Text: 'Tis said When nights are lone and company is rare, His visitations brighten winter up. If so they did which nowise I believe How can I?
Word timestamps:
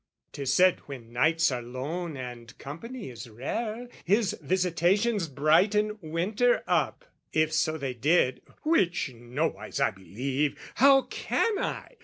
'Tis 0.31 0.51
said 0.51 0.79
When 0.87 1.13
nights 1.13 1.51
are 1.51 1.61
lone 1.61 2.17
and 2.17 2.57
company 2.57 3.11
is 3.11 3.29
rare, 3.29 3.87
His 4.03 4.35
visitations 4.41 5.27
brighten 5.27 5.99
winter 6.01 6.63
up. 6.65 7.05
If 7.33 7.53
so 7.53 7.77
they 7.77 7.93
did 7.93 8.41
which 8.63 9.13
nowise 9.13 9.79
I 9.79 9.91
believe 9.91 10.57
How 10.73 11.03
can 11.03 11.59
I? 11.59 11.97